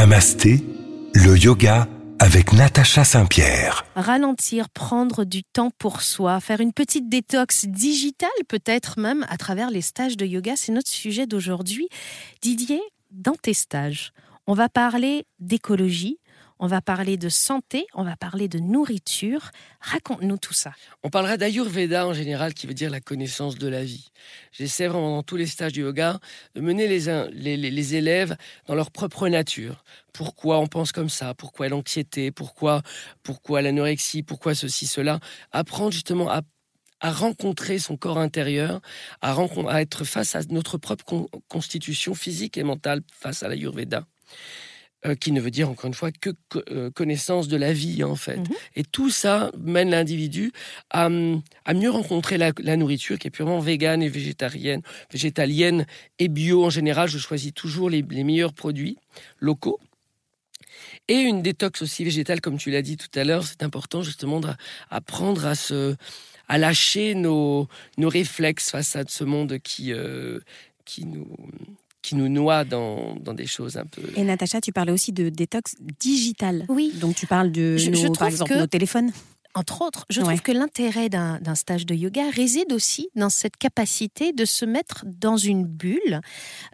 [0.00, 0.64] Namasté,
[1.12, 1.86] le yoga
[2.18, 3.84] avec Natacha Saint-Pierre.
[3.94, 9.70] Ralentir, prendre du temps pour soi, faire une petite détox digitale peut-être même à travers
[9.70, 11.90] les stages de yoga, c'est notre sujet d'aujourd'hui.
[12.40, 14.14] Didier, dans tes stages,
[14.46, 16.16] on va parler d'écologie,
[16.60, 19.50] on va parler de santé, on va parler de nourriture.
[19.80, 20.72] Raconte-nous tout ça.
[21.02, 24.10] On parlera d'Ayurveda en général, qui veut dire la connaissance de la vie.
[24.52, 26.20] J'essaie vraiment dans tous les stages du yoga
[26.54, 29.82] de mener les, les, élèves dans leur propre nature.
[30.12, 31.32] Pourquoi on pense comme ça?
[31.32, 32.30] Pourquoi l'anxiété?
[32.30, 32.82] Pourquoi,
[33.22, 34.22] pourquoi l'anorexie?
[34.22, 35.18] Pourquoi ceci, cela?
[35.52, 36.42] Apprendre justement à
[37.10, 38.82] rencontrer son corps intérieur,
[39.22, 39.34] à,
[39.68, 44.04] à être face à notre propre constitution physique et mentale face à l'Ayurveda.
[45.06, 46.28] Euh, qui ne veut dire encore une fois que
[46.68, 48.36] euh, connaissance de la vie en fait.
[48.36, 48.48] Mhm.
[48.76, 50.52] Et tout ça mène l'individu
[50.90, 51.08] à,
[51.64, 55.86] à, mieux rencontrer la, nourriture qui est purement végane et végétarienne, végétalienne
[56.18, 57.08] et bio en général.
[57.08, 58.98] Je choisis toujours les, meilleurs produits
[59.38, 59.80] locaux.
[61.08, 64.38] Et une détox aussi végétale, comme tu l'as dit tout à l'heure, c'est important justement
[64.38, 65.96] d'apprendre à se
[66.46, 70.40] à lâcher nos, nos réflexes face à ce monde qui, euh,
[70.84, 71.34] qui nous
[72.02, 74.02] qui nous noie dans, dans, des choses un peu.
[74.16, 76.64] Et Natacha, tu parlais aussi de détox digital.
[76.68, 76.92] Oui.
[77.00, 79.12] Donc tu parles de nos, par exemple nos téléphones.
[79.54, 84.32] Entre autres, je trouve que l'intérêt d'un stage de yoga réside aussi dans cette capacité
[84.32, 86.20] de se mettre dans une bulle.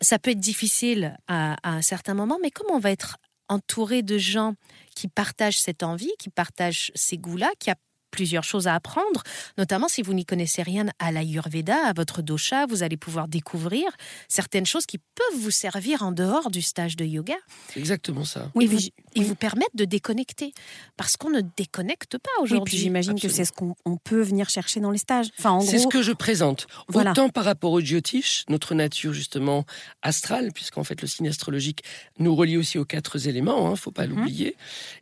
[0.03, 3.17] Ça peut être difficile à, à un certain moment, mais comme on va être
[3.49, 4.55] entouré de gens
[4.95, 7.77] qui partagent cette envie, qui partagent ces goûts-là, qui, a,
[8.17, 9.23] plusieurs choses à apprendre,
[9.59, 13.85] notamment si vous n'y connaissez rien à l'Ayurveda, à votre dosha, vous allez pouvoir découvrir
[14.27, 17.35] certaines choses qui peuvent vous servir en dehors du stage de yoga.
[17.77, 18.51] Exactement ça.
[18.55, 18.65] Oui,
[19.15, 20.55] et vous, permettre de déconnecter,
[20.97, 22.79] parce qu'on ne déconnecte pas aujourd'hui.
[22.79, 25.29] j'imagine que c'est ce qu'on peut venir chercher dans les stages.
[25.39, 26.67] Enfin, c'est ce que je présente.
[26.95, 29.67] Autant par rapport au Jyotish, notre nature justement
[30.01, 31.83] astrale, puisqu'en fait le signe astrologique
[32.19, 34.17] nous relie aussi aux quatre éléments, hein, faut pas mhm.
[34.17, 34.57] l'oublier,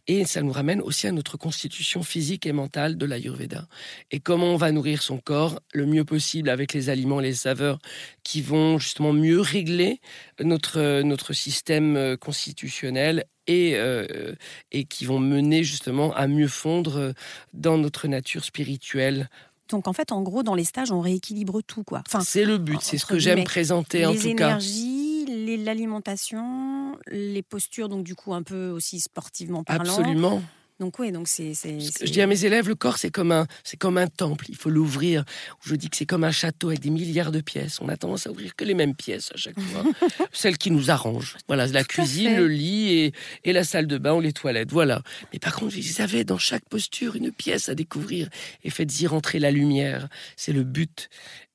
[0.09, 3.67] et ça nous ramène aussi à notre constitution physique et mentale de l'Ayurveda.
[4.11, 7.79] Et comment on va nourrir son corps le mieux possible avec les aliments, les saveurs
[8.23, 10.01] qui vont justement mieux régler
[10.41, 14.35] notre, notre système euh, constitutionnel et, euh,
[14.73, 17.13] et qui vont mener justement à mieux fondre
[17.53, 19.29] dans notre nature spirituelle
[19.69, 22.03] donc en fait, en gros, dans les stages, on rééquilibre tout, quoi.
[22.07, 24.49] Enfin, c'est le but, c'est ce que j'aime présenter en tout cas.
[24.49, 29.97] Énergies, l'alimentation, les postures, donc du coup un peu aussi sportivement parlant.
[29.97, 30.43] Absolument.
[30.81, 31.53] Donc oui, donc c'est.
[31.55, 34.47] Je dis à mes élèves, le corps c'est comme un, c'est comme un temple.
[34.49, 35.25] Il faut l'ouvrir.
[35.65, 37.81] Je dis que c'est comme un château avec des milliards de pièces.
[37.81, 39.85] On a tendance à ouvrir que les mêmes pièces à chaque fois,
[40.33, 41.37] celles qui nous arrangent.
[41.47, 43.13] Voilà, la cuisine, le lit et,
[43.45, 44.73] et, la salle de bain ou les toilettes.
[44.73, 45.03] Voilà.
[45.33, 48.29] Mais par contre, ils avaient dans chaque posture une pièce à découvrir
[48.65, 50.09] et faites-y rentrer la lumière.
[50.37, 51.09] C'est le but.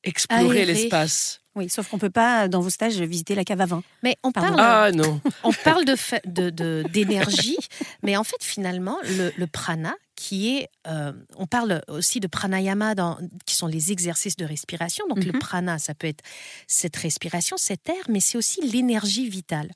[0.04, 1.42] Explorer l'espace.
[1.56, 3.84] Oui, sauf qu'on peut pas dans vos stages visiter la cave à vin.
[4.02, 5.20] Mais on parle, ah, non.
[5.44, 7.58] on parle de d'énergie,
[8.02, 13.18] mais en fait finalement le, prana qui est, euh, on parle aussi de pranayama dans,
[13.46, 15.06] qui sont les exercices de respiration.
[15.08, 15.40] Donc le mhm.
[15.40, 16.24] prana, ça peut être
[16.68, 19.72] cette respiration, cet air, mais c'est aussi l'énergie vitale.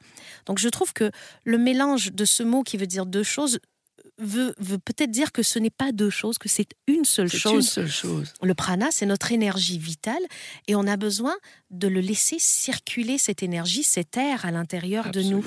[0.46, 1.12] Donc je trouve que
[1.44, 3.60] le mélange de ce mot qui veut dire deux choses
[4.18, 4.54] veut,
[4.86, 7.54] peut-être dire que ce n'est pas deux choses, que c'est une seule chose.
[7.54, 8.34] Une seule chose.
[8.42, 10.22] Le prana, c'est notre énergie vitale
[10.68, 11.36] et on a besoin
[11.72, 15.46] de le laisser circuler, cette énergie, cet air à l'intérieur de nous.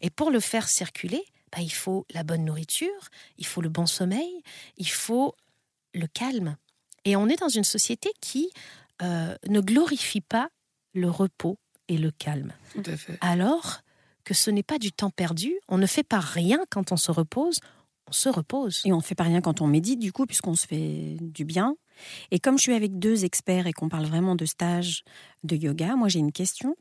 [0.00, 3.86] Et pour le faire circuler, bah, il faut la bonne nourriture, il faut le bon
[3.86, 4.42] sommeil,
[4.76, 5.34] il faut
[5.94, 6.56] le calme.
[7.04, 8.50] Et on est dans une société qui
[9.02, 10.50] euh, ne glorifie pas
[10.92, 12.52] le repos et le calme.
[12.74, 13.18] Tout à fait.
[13.20, 13.80] Alors
[14.24, 17.10] que ce n'est pas du temps perdu, on ne fait pas rien quand on se
[17.10, 17.58] repose,
[18.10, 18.82] on se repose.
[18.84, 21.44] Et on ne fait pas rien quand on médite, du coup, puisqu'on se fait du
[21.44, 21.76] bien.
[22.30, 25.04] Et comme je suis avec deux experts et qu'on parle vraiment de stage
[25.44, 26.76] de yoga, moi j'ai une question.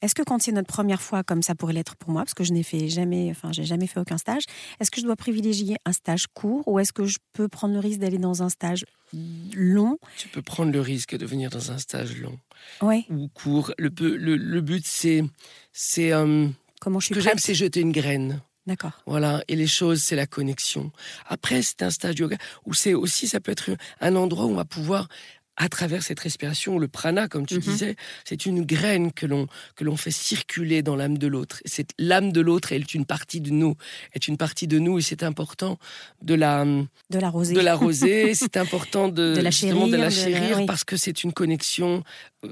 [0.00, 2.44] Est-ce que quand c'est notre première fois, comme ça pourrait l'être pour moi, parce que
[2.44, 4.44] je n'ai fait jamais, enfin, j'ai jamais fait aucun stage,
[4.80, 7.80] est-ce que je dois privilégier un stage court ou est-ce que je peux prendre le
[7.80, 9.98] risque d'aller dans un stage long?
[10.16, 12.38] Tu peux prendre le risque de venir dans un stage long
[12.80, 13.04] ouais.
[13.10, 13.72] ou court.
[13.76, 15.24] Le, le, le but, c'est,
[15.72, 16.48] c'est, euh,
[16.80, 18.40] comment je suis que j'aime, c'est jeter une graine.
[18.66, 18.92] D'accord.
[19.06, 19.42] Voilà.
[19.46, 20.90] Et les choses, c'est la connexion.
[21.26, 23.70] Après, c'est un stage yoga où c'est aussi, ça peut être
[24.00, 25.08] un endroit où on va pouvoir
[25.56, 27.60] à travers cette respiration, le prana, comme tu mhm.
[27.60, 31.60] disais, c'est une graine que l'on que l'on fait circuler dans l'âme de l'autre.
[31.64, 33.76] C'est l'âme de l'autre est une partie de nous,
[34.14, 35.78] est une partie de nous, et c'est important
[36.22, 36.64] de la
[37.10, 37.76] de la De la
[38.34, 42.02] c'est important de, de la chérir, de la chérir parce que c'est une connexion,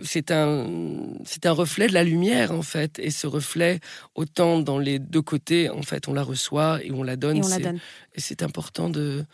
[0.03, 0.67] c'est un
[1.25, 3.81] c'est un reflet de la lumière en fait, et ce reflet
[4.15, 7.39] autant dans les deux côtés, en fait, on la reçoit et on la donne.
[7.39, 7.81] Et on la donne.
[8.15, 9.25] Et c'est important de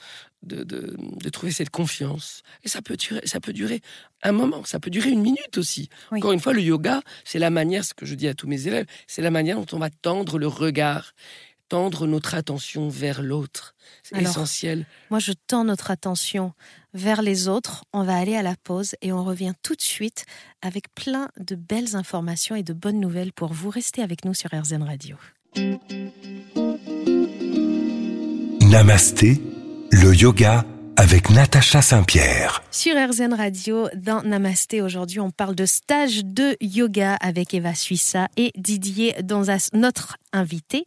[0.42, 2.42] de, de, trouver cette confiance.
[2.64, 3.80] Et ça peut, durer, ça peut durer
[4.22, 5.88] un moment, ça peut durer une minute aussi.
[6.10, 8.66] Encore une fois, le yoga, c'est la manière, ce que je dis à tous mes
[8.66, 11.12] élèves, c'est la manière dont on va tendre le regard.
[11.68, 13.76] tendre notre attention vers l'autre.
[14.02, 14.86] C'est essentiel.
[15.08, 16.52] Moi, je tends notre attention
[16.94, 17.84] vers les autres.
[17.92, 20.24] On va aller à la pause et on revient tout de suite
[20.62, 23.70] avec plein de belles informations et de bonnes nouvelles pour vous.
[23.70, 25.16] Restez avec nous sur RZN Radio.
[28.70, 29.40] Namasté,
[29.92, 30.64] le yoga
[30.96, 32.62] avec Natacha Saint-Pierre.
[32.70, 38.28] Sur RZN Radio, dans Namasté, aujourd'hui, on parle de stage de yoga avec Eva Suissa
[38.36, 40.84] et Didier Donzas, notre invité.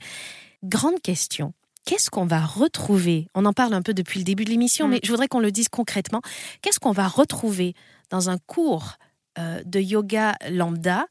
[0.63, 1.53] Grande question.
[1.85, 3.27] Qu'est-ce qu'on va retrouver?
[3.35, 4.91] On en parle un peu depuis le début de l'émission, mm.
[4.91, 6.21] mais je voudrais qu'on le dise concrètement.
[6.61, 7.73] Qu'est-ce qu'on va retrouver
[8.09, 8.93] dans un cours
[9.37, 11.07] euh, de yoga lambda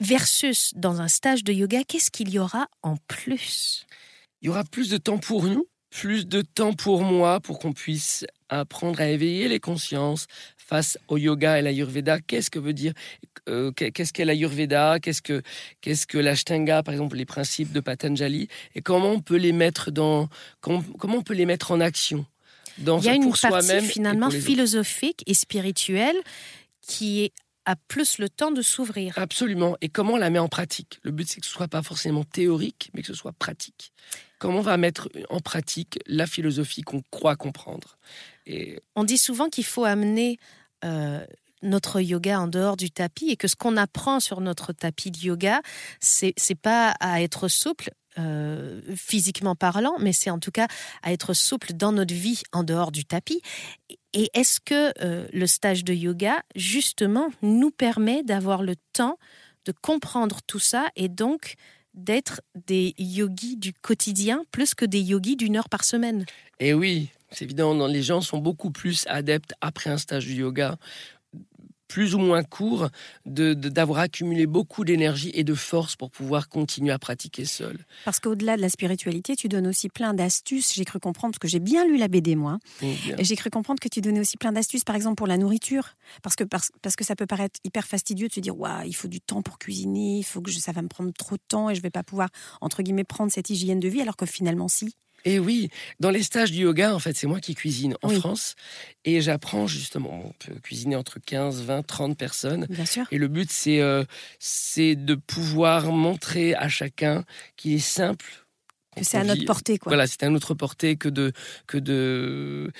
[0.00, 1.84] versus dans un stage de yoga?
[1.84, 3.86] Qu'est-ce qu'il y aura en plus?
[4.40, 7.72] Il y aura plus de temps pour nous, plus de temps pour moi, pour qu'on
[7.72, 10.26] puisse apprendre à éveiller les consciences
[10.58, 12.18] face au yoga et l'ayurveda.
[12.20, 12.92] Qu'est-ce que veut dire
[13.48, 14.98] euh, Qu'est-ce qu'est l'ayurveda?
[15.00, 15.40] Qu'est-ce que
[15.80, 18.48] qu'est-ce que l'ashtanga, par exemple, les principes de Patanjali?
[18.74, 20.28] Et comment on peut les mettre dans
[20.60, 22.26] comment, on peut les mettre en action?
[22.78, 26.16] Dans, Il y a une partie finalement philosophique et spirituelle
[26.80, 27.32] qui est
[27.66, 29.18] a plus le temps de s'ouvrir.
[29.18, 29.76] Absolument.
[29.80, 30.98] Et comment on la met en pratique?
[31.02, 33.92] Le but, c'est que ce soit pas forcément théorique, mais que ce soit pratique.
[34.38, 37.96] Comment on va mettre en pratique la philosophie qu'on croit comprendre?
[38.46, 38.80] Et...
[38.94, 40.38] On dit souvent qu'il faut amener
[40.84, 41.24] euh,
[41.62, 45.18] notre yoga en dehors du tapis et que ce qu'on apprend sur notre tapis de
[45.18, 45.62] yoga,
[46.00, 50.68] c'est pas à être souple, euh, physiquement parlant, mais c'est en tout cas
[51.02, 53.40] à être souple dans notre vie en dehors du tapis.
[54.12, 59.18] Et est-ce que euh, le stage de yoga, justement, nous permet d'avoir le temps
[59.64, 61.54] de comprendre tout ça et donc
[61.94, 66.26] d'être des yogis du quotidien plus que des yogis d'une heure par semaine?
[66.60, 70.76] Eh oui, c'est évident, les gens sont beaucoup plus adeptes après un stage de yoga
[71.94, 72.88] plus ou moins court,
[73.24, 77.86] d'avoir accumulé beaucoup d'énergie et de force pour pouvoir continuer à pratiquer seul.
[78.04, 80.74] Parce qu'au-delà de la spiritualité, tu donnes aussi plein d'astuces.
[80.74, 83.78] J'ai cru comprendre, parce que j'ai bien lu la BD, moi, et j'ai cru comprendre
[83.78, 85.90] que tu donnais aussi plein d'astuces, par exemple pour la nourriture.
[86.24, 89.06] Parce que, parce, que ça peut paraître hyper fastidieux de se dire, waouh, il faut
[89.06, 91.76] du temps pour cuisiner, il faut que ça va me prendre trop de temps et
[91.76, 92.28] je vais pas pouvoir,
[92.60, 94.96] entre guillemets, prendre cette hygiène de vie, alors que finalement, si.
[95.24, 98.54] Et oui, dans les stages du yoga, en fait, c'est moi qui cuisine en France
[99.04, 102.66] et j'apprends justement, on peut cuisiner entre 15, 20, 30 personnes.
[102.68, 103.04] Bien sûr.
[103.10, 104.04] Et le but, c'est euh,
[104.38, 107.24] c'est de pouvoir montrer à chacun
[107.56, 108.43] qu'il est simple.
[108.96, 109.90] Que c'est à notre portée, quoi.
[109.90, 111.32] Voilà, c'est à notre portée que de
[111.66, 112.70] que de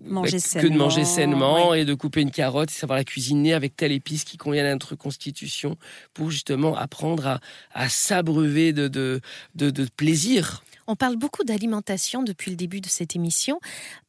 [0.00, 3.54] manger sainement, que de manger sainement et de couper une carotte et savoir la cuisiner
[3.54, 5.76] avec telle épice qui convient à notre constitution
[6.12, 7.40] pour justement apprendre à,
[7.72, 9.20] à s'abreuver de de,
[9.54, 10.62] de, de plaisir.
[10.86, 13.58] On parle beaucoup d'alimentation depuis le début de cette émission.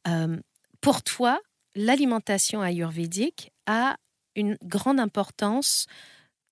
[0.06, 0.36] Euh,
[0.80, 1.40] pour toi,
[1.74, 3.96] l'alimentation ayurvédique a
[4.34, 5.86] une grande importance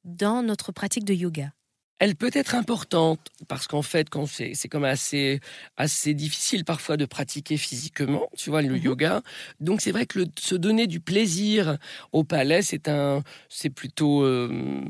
[0.05, 1.53] dans notre pratique de yoga
[1.99, 5.41] elle peut être importante parce qu'en fait, quand c'est, c'est comme assez,
[5.76, 8.82] assez difficile parfois de pratiquer physiquement, tu vois, le mhm.
[8.82, 9.23] yoga.
[9.61, 11.79] Donc c'est vrai que se donner du plaisir
[12.12, 14.82] au palais, c'est un, c'est plutôt euh,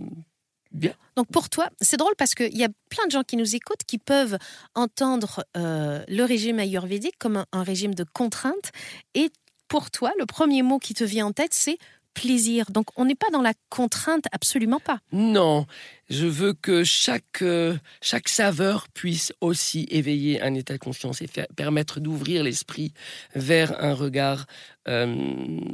[1.17, 3.85] donc pour toi, c'est drôle parce qu'il y a plein de gens qui nous écoutent
[3.87, 4.39] qui peuvent
[4.75, 8.73] entendre euh, le régime ayurvédique comme un, régime de contrainte.
[9.15, 9.31] Et
[9.69, 11.79] pour toi, le premier mot qui te vient en tête, c'est
[12.15, 12.71] plaisir.
[12.71, 14.99] Donc on n'est pas dans la contrainte, absolument pas.
[15.13, 15.67] Non,
[16.11, 21.29] je veux que chaque, euh, chaque saveur puisse aussi éveiller un état de conscience et
[21.57, 22.93] permettre d'ouvrir l'esprit
[23.35, 24.47] vers un regard
[24.87, 25.07] euh,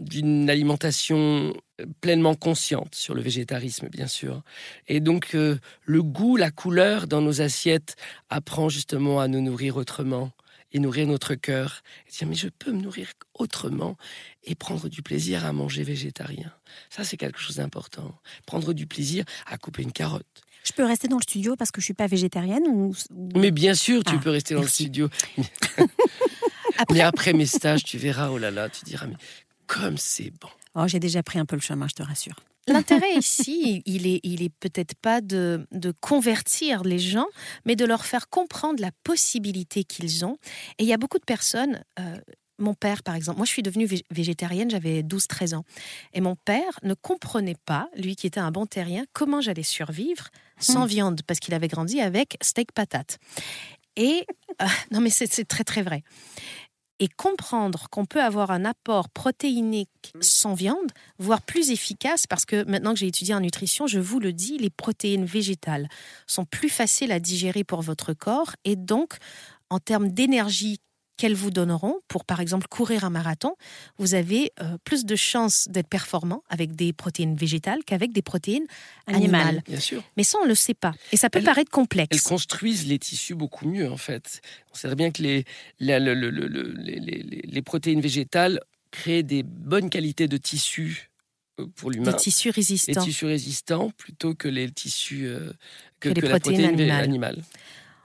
[0.03, 1.53] d'une alimentation
[2.01, 4.43] pleinement consciente sur le végétarisme, bien sûr.
[4.87, 7.97] Et donc, euh, le goût, la couleur dans nos assiettes
[8.29, 10.31] apprend justement à nous nourrir autrement
[10.73, 11.83] et nourrir notre cœur.
[12.07, 13.97] Et dire, mais je peux me nourrir autrement
[14.45, 16.53] et prendre du plaisir à manger végétarien.
[16.89, 18.15] Ça, c'est quelque chose d'important.
[18.47, 20.43] Prendre du plaisir à couper une carotte.
[20.63, 22.95] Je peux rester dans le studio parce que je suis pas végétarienne ou...
[23.35, 25.09] Mais bien sûr, tu ah, peux rester dans le studio.
[26.93, 29.17] Mais après mes stages, tu verras, oh là là, tu diras, mais
[29.67, 30.49] comme c'est bon.
[30.75, 32.37] Oh, j'ai déjà pris un peu le chemin, je te rassure.
[32.73, 37.27] L'intérêt ici, il est, il est peut-être pas de, de, convertir les gens,
[37.65, 40.39] mais de leur faire comprendre la possibilité qu'ils ont.
[40.79, 41.85] Et il y a beaucoup de personnes.
[41.99, 42.17] Euh,
[42.59, 45.65] mon père, par exemple, moi je suis devenue végétarienne, j'avais 12-13 ans.
[46.13, 50.29] Et mon père ne comprenait pas, lui qui était un bon terrien, comment j'allais survivre
[50.59, 50.89] sans hmm.
[50.89, 53.19] viande, parce qu'il avait grandi avec steak patate.
[53.97, 54.27] Et
[54.61, 56.03] euh, non, mais c'est très très vrai
[57.01, 62.63] et comprendre qu'on peut avoir un apport protéinique sans viande, voire plus efficace, parce que
[62.65, 65.89] maintenant que j'ai étudié en nutrition, je vous le dis, les protéines végétales
[66.27, 69.17] sont plus faciles à digérer pour votre corps et donc
[69.71, 70.79] en termes d'énergie
[71.21, 73.55] qu'elles vous donneront pour, par exemple, courir un marathon,
[73.99, 78.65] vous avez euh, plus de chances d'être performant avec des protéines végétales qu'avec des protéines
[79.07, 79.63] animales.
[79.69, 80.03] Bien sûr.
[80.17, 80.93] Mais ça, on ne le sait pas.
[81.13, 82.09] Et ça peut Elles- paraître complexe.
[82.11, 84.41] Elles construisent les tissus beaucoup mieux, en fait.
[84.73, 85.45] On sait très bien que les,
[85.79, 88.59] la- le- le- le- le- les, les- les protéines végétales
[88.91, 91.11] créent des bonnes qualités de tissus
[91.61, 92.13] euh, pour l'humain.
[92.13, 93.05] Des tissus Les résistants.
[93.05, 95.53] tissus résistants plutôt que les tissus euh,
[96.01, 97.43] que, Que les que la protéines protéine animale.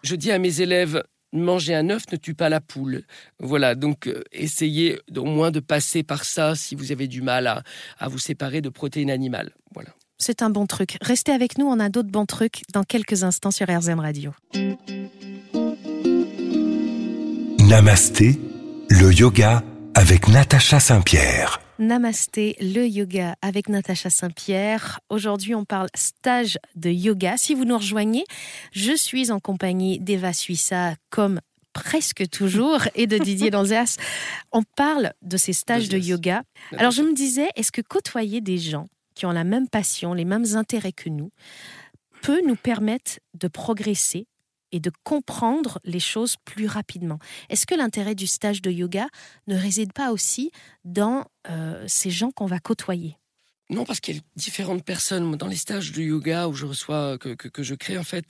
[0.03, 1.01] Je dis à mes élèves
[1.41, 3.03] manger un œuf ne tue pas la poule.
[3.39, 7.47] Voilà, donc euh, essayez au moins de passer par ça si vous avez du mal
[7.47, 7.63] à,
[7.99, 9.51] à vous séparer de protéines animales.
[9.73, 9.89] Voilà.
[10.17, 10.97] C'est un bon truc.
[11.01, 14.31] Restez avec nous, on a d'autres bons trucs dans quelques instants sur RZN Radio.
[17.59, 18.39] Namasté,
[18.89, 19.63] le yoga
[19.93, 21.64] avec Natacha Saint-Pierre.
[21.77, 25.01] Namasté, le yoga avec Natacha Saint-Pierre.
[25.09, 27.35] Aujourd'hui, on parle stage de yoga.
[27.35, 28.23] Si vous nous rejoignez,
[28.71, 31.41] je suis en compagnie d'Eva Suissa comme
[31.73, 33.97] presque toujours et de Didier Danzas.
[34.53, 36.43] On parle de ces stages de yoga.
[36.77, 40.25] Alors je me disais, est-ce que côtoyer des gens qui ont la même passion, les
[40.25, 41.31] mêmes intérêts que nous,
[42.21, 44.27] peut nous permettre de progresser
[44.75, 49.07] et de comprendre les choses plus rapidement Est-ce que l'intérêt du stage de yoga
[49.47, 50.51] ne réside pas aussi
[50.83, 53.15] dans euh, ces gens qu'on va côtoyer?
[53.69, 55.35] Non, parce qu'il y a différentes personnes.
[55.37, 58.25] Dans les stages de yoga où je reçois, que, que, que je crée, en fait,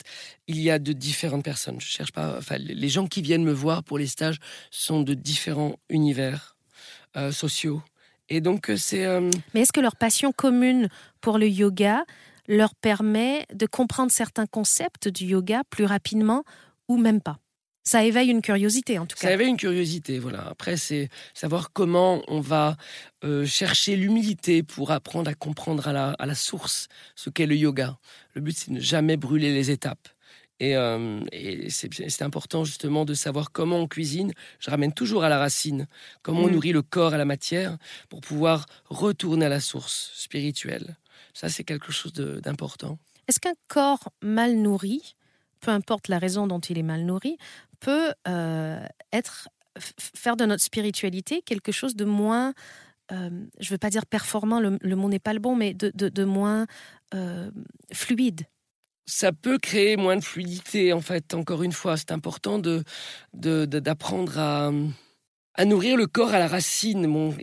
[0.46, 1.78] il y a de différentes personnes.
[1.80, 2.38] Je cherche pas.
[2.38, 4.38] Enfin, les gens qui viennent me voir pour les stages
[4.70, 6.56] sont de différents univers
[7.16, 7.82] euh, sociaux.
[8.30, 9.04] Et donc, euh, c'est.
[9.04, 10.88] euh, Mais est-ce que leur passion commune
[11.20, 12.04] pour le yoga
[12.48, 16.44] leur permet de comprendre certains concepts du yoga plus rapidement
[16.88, 17.38] ou même pas
[17.84, 19.34] Ça éveille une curiosité en tout Ça cas.
[19.34, 20.46] avait une curiosité, voilà.
[20.48, 22.76] Après, c'est savoir comment on va
[23.24, 27.56] euh, chercher l'humilité pour apprendre à comprendre à la, à la source ce qu'est le
[27.56, 27.98] yoga.
[28.34, 30.08] Le but, c'est de ne jamais brûler les étapes.
[30.58, 34.32] Et, euh, et c'est c'est important justement de savoir comment on cuisine.
[34.58, 35.86] Je ramène toujours à la racine,
[36.22, 36.52] comment on Mm.
[36.52, 37.76] nourrit le corps à la matière
[38.08, 40.96] pour pouvoir retourner à la source spirituelle.
[41.34, 42.98] Ça, c'est quelque chose d'important.
[43.28, 45.16] Est-ce qu'un corps mal nourri,
[45.60, 47.38] peu importe la raison dont il est mal nourri,
[47.80, 52.54] peut euh, être faire de notre spiritualité quelque chose de moins,
[53.12, 53.30] euh,
[53.60, 55.90] je ne veux pas dire performant, le, le mot n'est pas le bon, mais de,
[55.94, 56.66] de- de moins
[57.14, 57.50] euh,
[57.92, 58.42] fluide?
[59.08, 61.32] ça peut créer moins de fluidité, en fait.
[61.32, 62.82] Encore une fois, c'est important de-
[63.32, 64.72] d'apprendre à,
[65.56, 67.06] à nourrir le corps à la racine.
[67.06, 67.34] Bon,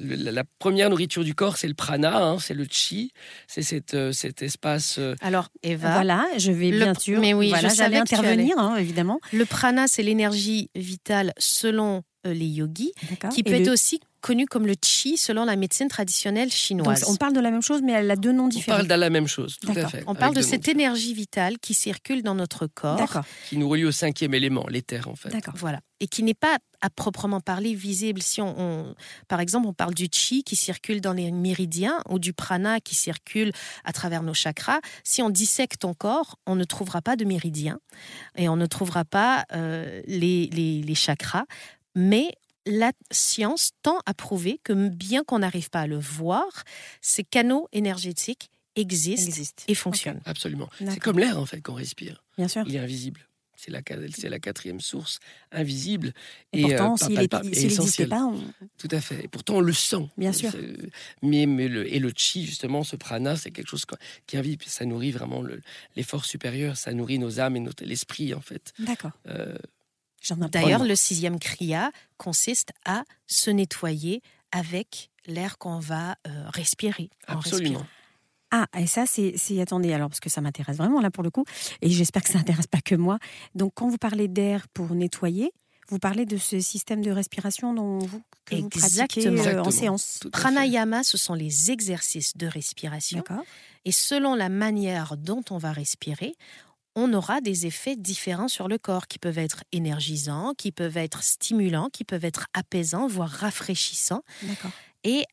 [0.00, 3.10] la première nourriture du corps, c'est le prana, hein, c'est le chi,
[3.46, 4.96] c'est cette, euh, cet espace.
[4.98, 7.20] euh, Alors, Eva, Voilà, je vais Le- bien sûr.
[7.20, 9.20] mais oui, voilà, je savais j'allais intervenir, hein, évidemment.
[9.32, 12.92] le prana, c'est l'énergie vitale selon euh, les yogis,
[13.32, 16.56] qui Et peut le- être aussi connu comme le chi selon la médecine traditionnelle Donc,
[16.56, 17.04] chinoise.
[17.08, 18.78] on parle de la même chose, mais elle a deux noms on différents.
[18.78, 19.90] parle de la même chose, tout à D'accord.
[19.90, 20.04] fait.
[20.06, 23.22] On parle de cette énergie vitale qui circule dans notre corps.
[23.48, 25.28] Qui nous relie au cinquième élément, l'éther, en fait.
[25.28, 25.52] d'accord.
[25.58, 25.80] Voilà.
[26.00, 28.22] Et qui n'est pas à proprement parler visible.
[28.22, 28.94] Si on, on-
[29.28, 32.94] par exemple, on parle du chi qui circule dans les méridiens ou du prana qui
[32.94, 33.52] circule
[33.84, 34.80] à travers nos chakras.
[35.04, 37.78] Si on dissèque ton corps, on ne trouvera pas de méridiens
[38.36, 41.44] et on ne trouvera pas euh, les, les- les chakras.
[41.94, 42.32] Mais
[42.66, 46.64] la science tend à prouver que bien qu'on n'arrive pas à le voir,
[47.00, 49.64] ces canaux énergétiques existent Existe.
[49.68, 50.20] et fonctionnent.
[50.24, 50.68] Absolument.
[50.78, 52.24] C'est comme l'air, en fait, qu'on respire.
[52.38, 52.64] Bien sûr.
[52.66, 53.20] Il est invisible.
[53.56, 53.70] C'est
[54.28, 56.12] la, quatrième source invisible.
[56.52, 58.42] Et, pourtant, euh, s'il palpable et s'il n'existait pas, on-
[58.76, 59.24] Tout à fait.
[59.24, 60.10] Et pourtant, on le sent.
[60.18, 60.50] Bien sûr.
[60.50, 60.90] C'est-
[61.22, 63.86] Mais, mais le, et le chi, justement, ce prana, c'est quelque chose
[64.26, 64.68] qui invite.
[64.68, 65.62] Ça nourrit vraiment le-
[65.96, 66.76] l'effort supérieur.
[66.76, 68.74] Ça nourrit nos âmes et notre- l'esprit, en fait.
[68.80, 69.12] D'accord.
[69.28, 69.56] Euh.
[70.50, 77.10] D'ailleurs, le sixième kriya consiste à se nettoyer avec l'air qu'on va euh, respirer.
[77.28, 77.84] en absolument.
[78.50, 81.44] Ah, et ça, c'est, attendez, alors, parce que ça m'intéresse vraiment, là, pour le coup,
[81.82, 83.18] et j'espère que ça n'intéresse pas que moi.
[83.56, 85.52] Donc, quand vous parlez d'air pour nettoyer,
[85.88, 90.20] vous parlez de ce système de respiration dont vous, que vous pratiquez euh, en séance.
[90.32, 93.18] Pranayama, ce sont les exercices de respiration.
[93.18, 93.44] D'accord
[93.84, 96.36] Et selon la manière dont on va respirer,
[96.96, 101.22] on aura des effets différents sur le corps qui peuvent être énergisants, qui peuvent être
[101.22, 104.22] stimulants, qui peuvent être apaisants, voire rafraîchissants.
[104.42, 104.70] D'accord.
[105.02, 105.24] Et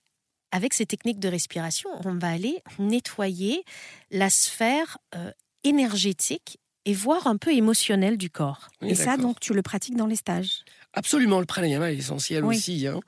[0.51, 3.63] avec ces techniques de respiration, on va aller nettoyer
[4.09, 5.31] la sphère euh,
[5.63, 8.69] énergétique et voire un peu émotionnelle du corps.
[8.81, 10.63] Oui, et ça, donc, tu le pratiques dans les stages?
[10.93, 12.57] Absolument, le pranayama est essentiel Oui.
[12.57, 12.87] aussi.
[12.87, 12.99] hein.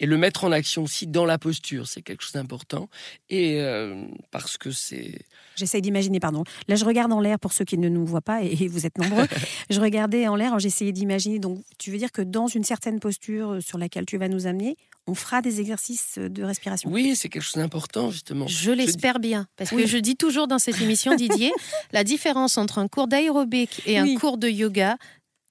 [0.00, 2.88] Et le mettre en action aussi dans la posture, c'est quelque chose d'important.
[3.30, 5.18] Et euh, parce que c'est.
[5.56, 6.44] J'essaye d'imaginer, pardon.
[6.68, 8.96] Là, je regarde en l'air pour ceux qui ne nous voient pas, et vous êtes
[8.98, 9.26] nombreux.
[9.70, 11.38] je regardais en l'air, j'essayais d'imaginer.
[11.40, 14.46] Donc, tu veux dire que dans une certaine posture euh, sur laquelle tu vas nous
[14.46, 14.76] amener,
[15.08, 16.90] on fera des exercices euh, de respiration?
[16.92, 18.46] Oui, c'est quelque chose d'important, justement.
[18.46, 19.82] Je l'espère bien, parce Oui.
[19.82, 21.50] que je dis toujours dans cette émission, Didier,
[21.92, 24.14] la différence entre un cours d'aérobic et Oui.
[24.14, 24.96] un cours de yoga,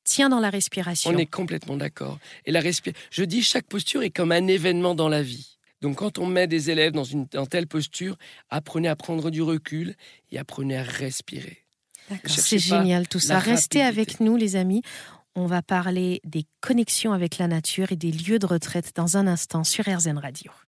[0.07, 1.11] tient dans la respiration.
[1.11, 2.17] On est complètement d'accord.
[2.45, 2.61] Et la
[3.11, 5.57] je dis chaque posture est comme un événement dans la vie.
[5.81, 8.17] Donc quand on met des élèves dans une telle posture,
[8.49, 9.95] apprenez à prendre du recul
[10.31, 11.65] et apprenez à respirer.
[12.25, 13.37] C'est génial tout ça.
[13.37, 14.81] Restez avec nous les amis.
[15.35, 19.27] On va parler des connexions avec la nature et des lieux de retraite dans un
[19.27, 20.51] instant sur RZN Radio.